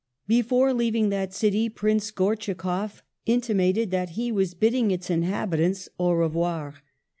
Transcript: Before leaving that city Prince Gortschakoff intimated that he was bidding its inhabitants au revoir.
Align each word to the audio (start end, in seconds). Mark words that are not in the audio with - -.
Before 0.25 0.73
leaving 0.73 1.09
that 1.09 1.31
city 1.31 1.69
Prince 1.69 2.09
Gortschakoff 2.09 3.03
intimated 3.27 3.91
that 3.91 4.09
he 4.17 4.31
was 4.31 4.55
bidding 4.55 4.89
its 4.89 5.11
inhabitants 5.11 5.89
au 5.99 6.13
revoir. 6.13 6.73